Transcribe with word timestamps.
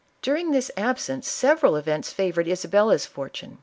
During 0.23 0.49
this 0.49 0.71
absence 0.77 1.27
several 1.29 1.75
events 1.75 2.11
favored 2.11 2.47
Isabella's 2.47 3.05
fortune. 3.05 3.59